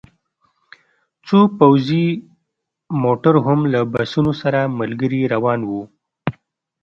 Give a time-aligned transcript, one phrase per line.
[1.27, 2.05] څو پوځي
[3.03, 5.83] موټر هم له بسونو سره ملګري روان وو